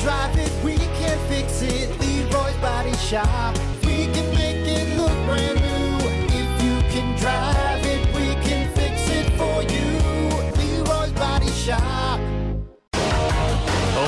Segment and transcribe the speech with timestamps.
[0.00, 1.88] drive it, we can fix it.
[2.00, 3.56] Leroy's Body Shop.
[3.84, 6.08] We can make it look brand new.
[6.32, 9.98] If you can drive it, we can fix it for you.
[10.56, 12.18] Leroy's Body Shop.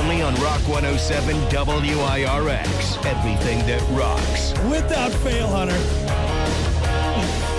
[0.01, 3.05] Only on Rock 107 WIRX.
[3.05, 4.53] Everything that rocks.
[4.71, 5.79] Without fail, Hunter.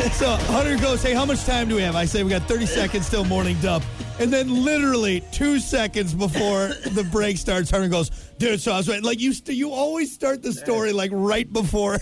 [0.13, 1.95] so Hunter goes, Hey, how much time do we have?
[1.95, 3.83] I say, We got 30 seconds till morning dump.
[4.19, 8.89] And then literally two seconds before the break starts, Hunter goes, Dude, so I was
[8.89, 9.01] right.
[9.01, 11.99] Like you, st- you always start the story like right before.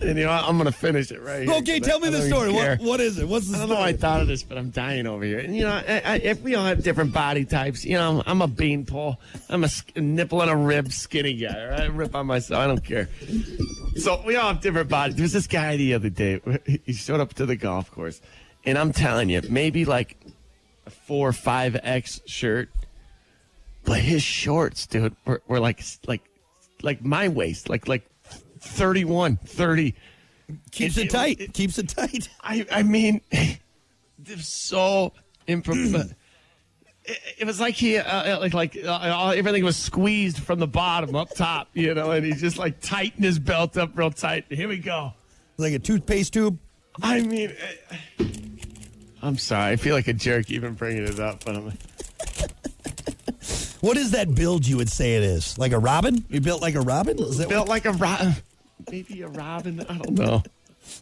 [0.00, 0.30] And you know.
[0.30, 1.56] I'm gonna finish it right here.
[1.58, 2.52] okay, tell me I the story.
[2.52, 3.26] What, what is it?
[3.26, 3.64] What's the story?
[3.64, 5.38] I don't know why I thought of this, but I'm dying over here.
[5.38, 8.22] And you know, I, I, if we all have different body types, you know, I'm,
[8.26, 9.18] I'm a beanpole.
[9.48, 11.66] I'm a sk- nipple and a rib skinny guy.
[11.66, 12.60] Right, I rip on myself.
[12.60, 13.08] I don't care.
[13.96, 15.16] So we all have different bodies.
[15.16, 16.40] There's this guy the other day.
[16.84, 18.20] He showed up to the golf course,
[18.64, 20.17] and I'm telling you, maybe like
[20.88, 22.70] a four five X shirt,
[23.84, 26.22] but his shorts, dude, were, were like like
[26.82, 28.08] like my waist, like like
[28.60, 29.94] 31, 30.
[30.72, 31.40] Keeps It- it tight.
[31.40, 32.28] it- Keeps it tight.
[32.42, 33.20] I I mean,
[34.18, 35.12] they're so
[35.46, 36.14] improv.
[37.04, 40.66] it, it was like he uh, like like uh, uh, everything was squeezed from the
[40.66, 44.44] bottom up top, you know, and he just like tightened his belt up real tight.
[44.48, 45.12] Here we go.
[45.58, 46.58] Like a toothpaste tube.
[47.00, 47.52] I mean,
[48.20, 48.24] uh,
[49.22, 49.72] I'm sorry.
[49.72, 51.72] I feel like a jerk even bringing it up, but I'm.
[53.80, 55.56] What is that build you would say it is?
[55.56, 56.24] Like a robin?
[56.28, 57.18] You built like a robin?
[57.20, 58.34] Is that Built like a robin,
[58.90, 59.80] maybe a robin.
[59.88, 60.42] I don't know.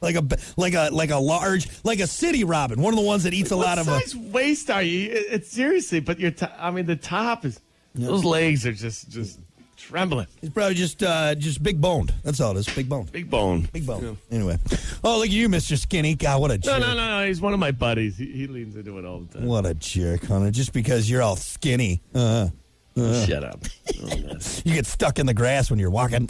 [0.02, 0.24] like a
[0.56, 2.80] like a like a large like a city robin?
[2.82, 3.88] One of the ones that eats a lot of.
[3.88, 5.10] Uh, size waist are you?
[5.10, 6.32] It, it's seriously, but your.
[6.32, 7.60] T- I mean, the top is.
[7.94, 9.38] Those legs are just just
[9.76, 10.26] trembling.
[10.40, 12.12] He's probably just uh, just big boned.
[12.24, 12.74] That's all it is.
[12.74, 13.04] Big bone.
[13.12, 13.68] Big bone.
[13.72, 14.18] Big bone.
[14.30, 14.58] Anyway.
[15.04, 15.78] Oh, look at you, Mr.
[15.78, 16.14] Skinny.
[16.14, 16.80] God, what a jerk.
[16.80, 17.26] no, no, no.
[17.26, 18.16] He's one of my buddies.
[18.16, 19.46] He, he leans into it all the time.
[19.46, 20.50] What a jerk, Hunter.
[20.50, 22.02] Just because you're all skinny.
[22.14, 22.48] Uh,
[22.96, 23.26] uh.
[23.26, 23.60] Shut up.
[24.02, 24.16] Oh,
[24.64, 26.28] you get stuck in the grass when you're walking.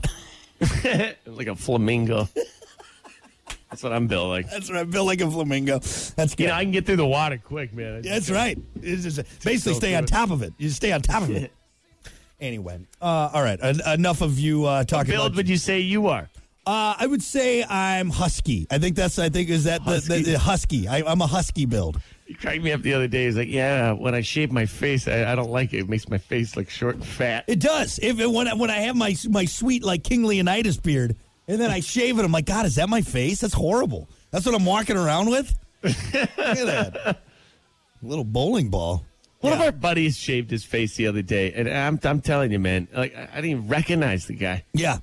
[1.27, 2.28] like a flamingo.
[3.70, 4.48] That's what I'm built like.
[4.48, 4.80] That's right.
[4.80, 5.80] I'm built like a flamingo.
[5.80, 6.45] That's good.
[6.45, 8.02] You know, I can get through the water quick, man.
[8.02, 8.58] That's right.
[8.80, 10.55] It's just, basically so stay on top of it.
[10.56, 11.52] You stay on top of it.
[12.41, 13.58] Anyway, uh, all right.
[13.63, 15.36] En- enough of you uh, talking Build about.
[15.36, 16.29] would you say you are?
[16.67, 18.67] Uh, I would say I'm husky.
[18.70, 19.19] I think that's.
[19.19, 20.23] I think is that the the, Husky.
[20.33, 20.89] the husky.
[20.89, 22.01] I, I'm a husky build.
[22.27, 23.27] He cracked me up the other day.
[23.27, 25.79] He's like, yeah, when I shave my face, I, I don't like it.
[25.79, 27.45] It makes my face look short and fat.
[27.47, 28.01] It does.
[28.02, 31.14] If it, when I, when I have my my sweet like King Leonidas beard,
[31.47, 33.41] and then I shave it, I'm like, God, is that my face?
[33.42, 34.08] That's horrible.
[34.33, 35.55] That's what I'm walking around with.
[35.85, 37.20] Look at that
[38.03, 39.05] little bowling ball.
[39.46, 39.58] One Yeah.
[39.61, 42.89] of our buddies shaved his face the other day, and I'm, I'm telling you, man,
[42.95, 44.64] like I, didn't even recognize the guy.
[44.74, 44.98] Yeah,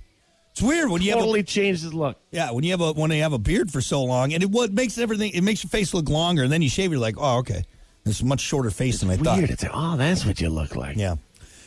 [0.52, 2.18] it's weird when you have a, Totally changed his look.
[2.32, 4.50] yeah when you have a when you have a beard for so long, and it
[4.52, 7.16] what makes everything it makes your face look longer, and then you shave, you're like,
[7.18, 7.64] oh, okay,
[8.06, 9.40] it's a much shorter face than I thought.
[9.40, 10.98] It's like, oh, that's what you look like.
[10.98, 11.16] Yeah.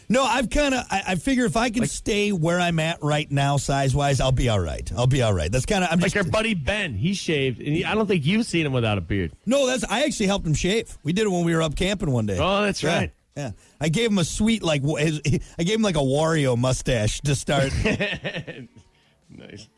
[0.09, 0.85] No, I've kind of.
[0.91, 4.31] I, I figure if I can stay where I'm at right now, size wise, I'll
[4.33, 4.89] be all right.
[4.97, 5.51] I'll be all right.
[5.51, 5.91] That's kind of.
[5.91, 6.27] I'm Like just.
[6.27, 9.01] our buddy Ben, he shaved, and he, I don't think you've seen him without a
[9.01, 9.33] beard.
[9.47, 9.85] no, that's.
[9.85, 10.97] I actually helped him shave.
[11.03, 12.39] We did it when we were up camping one day.
[12.41, 13.13] Oh, that's Yeah, right.
[13.37, 13.51] Yeah,
[13.81, 14.83] I gave him a sweet like.
[14.83, 15.21] His,
[15.59, 17.73] I gave him like a Wario mustache to start.
[19.29, 19.69] Nice.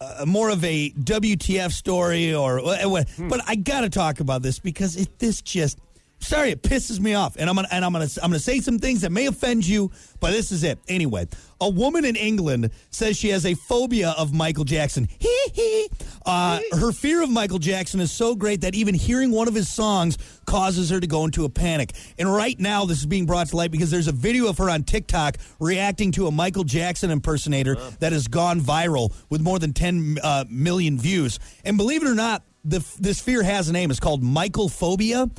[0.03, 3.29] uh, more of a WTF story or wha- what, hmm.
[3.29, 5.79] but I got to talk about this because it this just
[6.19, 8.79] sorry it pisses me off and I'm gonna and I'm gonna I'm gonna say some
[8.79, 11.27] things that may offend you, but this is it anyway.
[11.61, 15.07] A woman in England says she has a phobia of Michael Jackson.
[15.19, 15.89] Hee hee.
[16.25, 19.69] Uh, her fear of Michael Jackson is so great that even hearing one of his
[19.69, 21.93] songs causes her to go into a panic.
[22.17, 24.69] And right now, this is being brought to light because there's a video of her
[24.69, 29.73] on TikTok reacting to a Michael Jackson impersonator that has gone viral with more than
[29.73, 31.39] 10 uh, million views.
[31.65, 33.91] And believe it or not, the, this fear has a name.
[33.91, 35.29] It's called Michael phobia.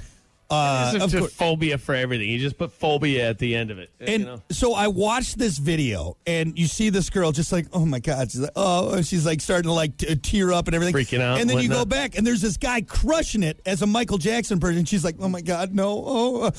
[0.50, 2.28] Uh, It's of course- phobia for everything.
[2.28, 3.90] You just put phobia at the end of it.
[3.98, 4.42] and you know?
[4.50, 8.30] so I watched this video, and you see this girl just like, oh my god,
[8.30, 11.40] she's like, oh, she's like starting to like t- tear up and everything, Freaking out
[11.40, 14.60] And then you go back, and there's this guy crushing it as a Michael Jackson
[14.60, 14.84] person.
[14.84, 16.50] She's like, oh my god, no, oh, uh,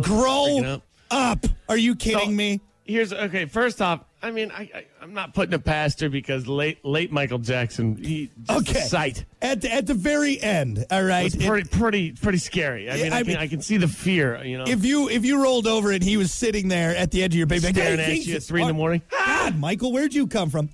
[0.00, 0.82] grow out.
[1.10, 1.46] up.
[1.68, 2.60] Are you kidding So, me?
[2.86, 3.44] Here's okay.
[3.46, 7.12] First off, I mean, I, I I'm not putting it past her because late late
[7.12, 8.80] Michael Jackson, he Okay.
[8.80, 9.24] sight.
[9.42, 11.26] At the, at the very end, all right.
[11.26, 12.90] It's pretty pretty pretty scary.
[12.90, 14.42] I mean, I, I can, mean- I can see the fear.
[14.42, 17.22] You know, if you if you rolled over and he was sitting there at the
[17.22, 19.02] edge of your baby, like, staring "Hey, at you at three in the morning.
[19.10, 20.70] God, Michael, where'd you come from?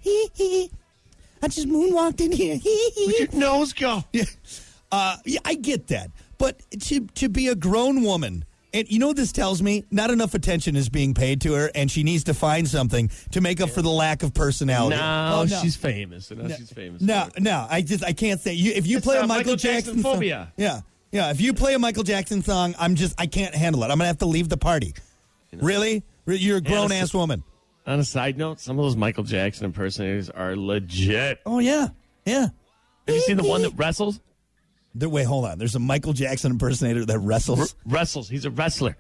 [1.43, 2.57] I just moonwalked in here.
[2.59, 4.05] Where'd your nose go?
[4.13, 4.25] Yeah.
[4.93, 6.11] Uh, yeah, I get that.
[6.39, 9.85] But to to be a grown woman, and you know what this tells me?
[9.91, 13.41] Not enough attention is being paid to her, and she needs to find something to
[13.41, 14.97] make up for the lack of personality.
[14.97, 16.31] No, Oh, she's famous.
[16.31, 17.03] No, she's famous.
[17.03, 18.73] No, no, I just I can't say you.
[18.73, 20.53] If you It's, play a Michael, Michael Jackson, Jackson song, phobia.
[20.57, 20.81] yeah,
[21.13, 21.31] yeah.
[21.31, 23.87] If you play a Michael Jackson song, I'm just I can't handle it.
[23.87, 24.95] I'm gonna have to leave the party.
[25.53, 26.03] Really?
[26.27, 27.43] You're a grown ass woman.
[27.87, 31.41] On a side note, some of those Michael Jackson impersonators are legit.
[31.45, 31.89] Oh yeah,
[32.25, 32.49] yeah.
[33.09, 34.21] Have you seen the one that wrestles?
[34.95, 35.59] There, wait, hold on.
[35.59, 37.75] There's a Michael Jackson impersonator that wrestles.
[37.87, 38.29] Wrestles.
[38.29, 38.97] He's a wrestler.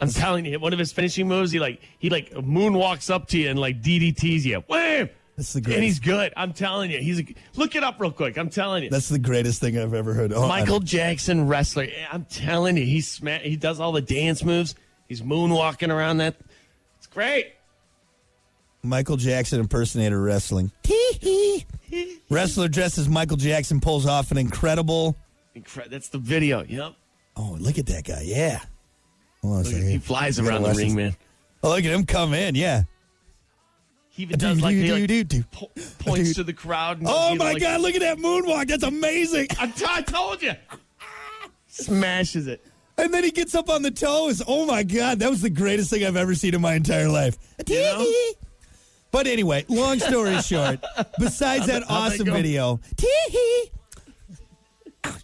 [0.00, 3.38] I'm telling you, one of his finishing moves, he like he like moonwalks up to
[3.38, 4.60] you and like DDTs you.
[4.66, 5.10] Wham!
[5.36, 5.82] That's the And greatest.
[5.84, 6.32] he's good.
[6.36, 7.24] I'm telling you, he's a,
[7.56, 8.36] look it up real quick.
[8.38, 10.32] I'm telling you, That's the greatest thing I've ever heard.
[10.32, 11.84] Oh, Michael Jackson wrestler.
[11.84, 14.74] Eh, I'm telling you, he's sma- he does all the dance moves.
[15.08, 16.36] He's moonwalking around that.
[16.98, 17.52] It's great.
[18.82, 20.72] Michael Jackson impersonator wrestling.
[22.30, 25.16] Wrestler dressed as Michael Jackson pulls off an incredible.
[25.88, 26.62] That's the video.
[26.64, 26.94] Yep.
[27.36, 28.22] Oh, look at that guy!
[28.24, 28.60] Yeah.
[29.42, 29.88] Hold on a second.
[29.88, 31.16] he flies around the ring, man.
[31.62, 32.54] Oh, look at him come in!
[32.54, 32.82] Yeah.
[34.08, 35.70] He even does like, he, like po-
[36.00, 36.98] points to the crowd.
[36.98, 37.80] And Oh my like- God!
[37.80, 38.66] Look at that moonwalk.
[38.68, 39.48] That's amazing.
[39.58, 40.52] I, t- I told you.
[41.68, 42.64] Smashes it.
[42.98, 44.42] And then he gets up on the toes.
[44.46, 45.20] Oh my God!
[45.20, 47.38] That was the greatest thing I've ever seen in my entire life.
[47.66, 48.06] know?
[49.12, 50.84] But anyway, long story short,
[51.18, 53.70] besides that awesome video, tee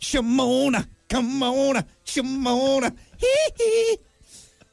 [0.00, 3.98] Shimona, come on, Shimona, hee hee.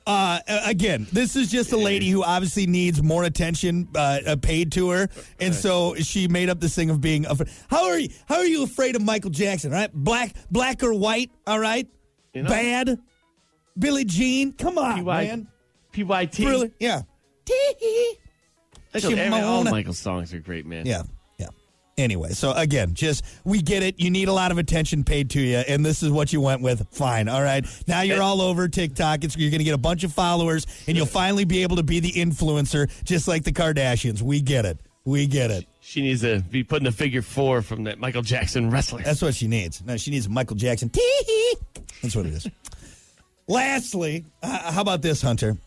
[0.05, 4.69] Uh, again, this is just a lady who obviously needs more attention uh, uh, paid
[4.73, 5.07] to her,
[5.39, 7.25] and so she made up this thing of being.
[7.25, 7.47] Afraid.
[7.69, 8.09] How are you?
[8.27, 9.71] How are you afraid of Michael Jackson?
[9.71, 11.31] all Right, black, black or white?
[11.47, 11.87] All right,
[12.33, 12.49] You know?
[12.49, 12.99] bad.
[13.79, 15.47] Billie Jean, come on, PY, man.
[15.93, 16.39] PYT.
[16.39, 16.71] Really?
[16.79, 17.03] Yeah.
[17.45, 18.17] Tee-hee.
[18.91, 19.71] That's every- all Shimona.
[19.71, 20.85] Michael's songs are great, man.
[20.85, 21.03] Yeah.
[21.97, 23.99] Anyway, so again, just we get it.
[23.99, 26.61] You need a lot of attention paid to you, and this is what you went
[26.61, 26.87] with.
[26.89, 27.65] Fine, all right.
[27.87, 29.23] Now you're all over TikTok.
[29.23, 31.83] It's, you're going to get a bunch of followers, and you'll finally be able to
[31.83, 34.23] be the influencer, just like the Kardashians.
[34.23, 34.79] We get it.
[35.05, 35.67] We get it.
[35.81, 39.01] She needs to be putting a figure four from that Michael Jackson wrestler.
[39.01, 39.83] That's what she needs.
[39.83, 40.89] No, she needs Michael Jackson.
[42.01, 42.47] That's what it is.
[43.47, 45.57] Lastly, uh, how about this, Hunter?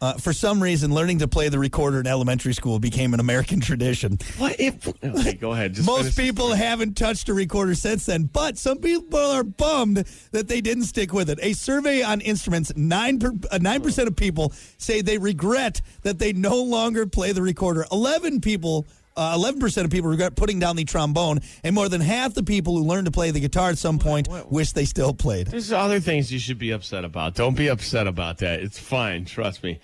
[0.00, 3.60] Uh, for some reason, learning to play the recorder in elementary school became an American
[3.68, 4.18] tradition.
[4.38, 4.86] what if?
[5.02, 5.72] Okay, go ahead.
[5.74, 6.16] Just Most finish.
[6.16, 10.84] people haven't touched a recorder since then, but some people are bummed that they didn't
[10.84, 11.38] stick with it.
[11.42, 16.18] A survey on instruments, nine per, uh, nine percent of people say they regret that
[16.18, 17.86] they no longer play the recorder.
[17.90, 18.86] Eleven people.
[19.16, 22.42] Uh, Eleven percent of people regret putting down the trombone, and more than half the
[22.42, 25.48] people who learned to play the guitar at some point wish they still played.
[25.48, 27.34] There's other things you should be upset about.
[27.34, 28.60] Don't be upset about that.
[28.60, 29.24] It's fine.
[29.24, 29.78] Trust me.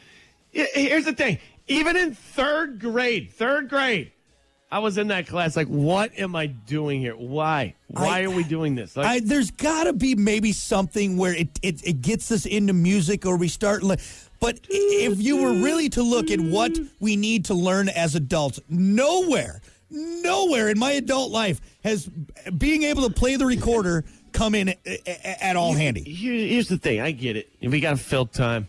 [0.50, 1.38] Here's the thing.
[1.69, 4.11] Even in third grade, third grade,
[4.73, 5.56] I was in that class.
[5.56, 7.15] Like, what am I doing here?
[7.15, 7.75] Why?
[7.87, 8.97] Why I- are we doing this?
[8.97, 12.73] Like, I, there's got to be maybe something where it, it, it gets us into
[12.73, 13.85] music or we start.
[13.85, 13.99] Le-
[14.40, 18.58] but if you were really to look at what we need to learn as adults,
[18.69, 19.60] nowhere,
[19.90, 24.75] nowhere in my adult life has being able to play the recorder come in
[25.06, 26.02] at all handy.
[26.02, 27.00] Here's the thing.
[27.00, 27.50] I get it.
[27.61, 28.68] We got to fill time.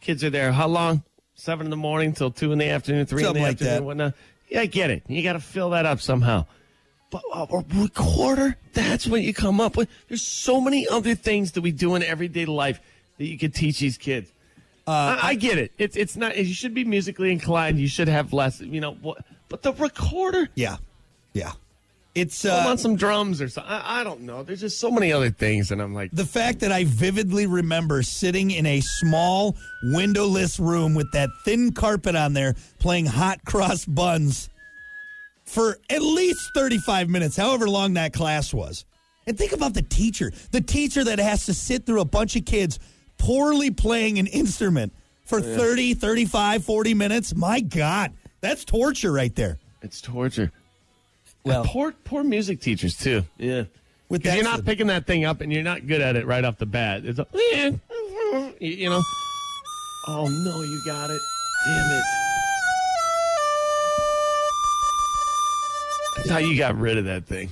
[0.00, 0.52] Kids are there.
[0.52, 1.02] How long?
[1.34, 3.74] Seven in the morning till two in the afternoon, three Something in the like afternoon,
[3.74, 3.82] that.
[3.82, 4.14] whatnot.
[4.48, 5.04] Yeah, I get it.
[5.08, 6.46] You got to fill that up somehow.
[7.10, 9.88] But a recorder, that's what you come up with.
[10.08, 12.80] There's so many other things that we do in everyday life
[13.18, 14.30] that you could teach these kids.
[14.90, 15.70] Uh, I, I get it.
[15.78, 16.36] It's it's not.
[16.36, 17.78] You should be musically inclined.
[17.78, 18.60] You should have less.
[18.60, 19.24] You know what?
[19.48, 20.48] But the recorder.
[20.56, 20.78] Yeah,
[21.32, 21.52] yeah.
[22.16, 23.72] It's uh, on some drums or something.
[23.72, 24.42] I, I don't know.
[24.42, 28.02] There's just so many other things, and I'm like, the fact that I vividly remember
[28.02, 33.84] sitting in a small windowless room with that thin carpet on there playing hot cross
[33.84, 34.48] buns
[35.44, 38.84] for at least 35 minutes, however long that class was.
[39.28, 42.44] And think about the teacher, the teacher that has to sit through a bunch of
[42.44, 42.80] kids
[43.20, 44.92] poorly playing an instrument
[45.24, 47.34] for 30, 35, 40 minutes.
[47.36, 49.58] My God, that's torture right there.
[49.82, 50.50] It's torture.
[51.44, 53.24] Well- poor poor music teachers too.
[53.38, 53.64] Yeah,
[54.08, 56.26] With because that you're not picking that thing up and you're not good at it
[56.26, 57.04] right off the bat.
[57.04, 59.00] It's a, eh, you, you know.
[60.08, 61.20] Oh no, you got it.
[61.66, 62.04] Damn it!
[66.18, 67.50] I thought you got rid of that thing.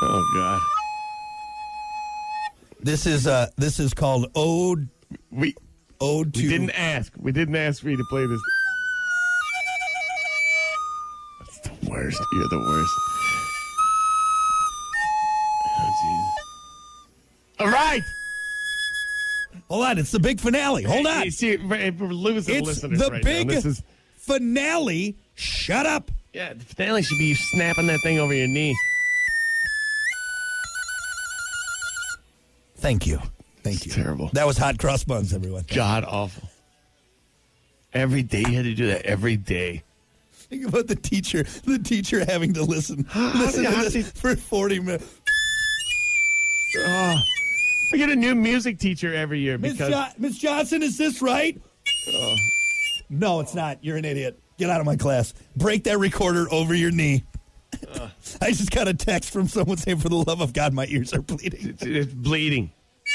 [0.00, 0.60] Oh god,
[2.80, 4.88] This is uh this is called Ode
[5.30, 5.54] we
[6.00, 6.42] ode to.
[6.42, 7.12] We didn't ask.
[7.18, 8.40] We didn't ask for you to play this.
[11.40, 12.20] That's the worst.
[12.32, 12.92] You're the worst.
[15.80, 16.34] Oh, Jesus.
[17.60, 18.02] All right.
[19.68, 20.84] Hold on, it's the big finale.
[20.84, 21.24] Hold on.
[21.24, 23.54] You see, we're we're losing It's listeners the right big now.
[23.54, 23.82] This is
[24.16, 25.16] finale.
[25.34, 26.10] Shut up.
[26.32, 26.52] yeah.
[26.54, 28.74] The finale should be you snapping that thing over your knee.
[32.88, 33.20] Thank you.
[33.62, 33.92] Thank you.
[33.92, 34.30] terrible.
[34.32, 35.64] That was hot cross buns, everyone.
[35.74, 36.48] God awful.
[37.92, 39.04] Every day you had to do that.
[39.04, 39.82] Every day.
[40.32, 45.04] Think about the teacher, the teacher having to listen, listen to this for 40 minutes.
[46.78, 47.16] Oh,
[47.92, 51.20] We get a new music teacher every year Miss because jo- Miss Johnson, is this
[51.20, 51.60] right?
[53.10, 53.84] No, it's not.
[53.84, 54.40] You're an idiot.
[54.56, 55.34] Get out of my class.
[55.56, 57.22] Break that recorder over your knee.
[58.40, 61.12] I just got a text from someone saying, "For the love of God, my ears
[61.12, 62.70] are bleeding." it's, it's bleeding.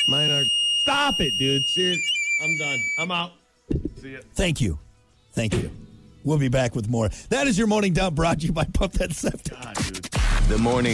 [0.07, 0.43] Mine are.
[0.81, 1.65] Stop it, dude.
[1.67, 2.03] Seriously.
[2.43, 2.79] I'm done.
[2.99, 3.31] I'm out.
[4.01, 4.19] See ya.
[4.33, 4.77] Thank you,
[5.31, 5.71] thank you.
[6.25, 7.09] We'll be back with more.
[7.29, 9.53] That is your morning dump brought to you by Pump That Septic.
[9.61, 10.09] God, dude.
[10.49, 10.91] The morning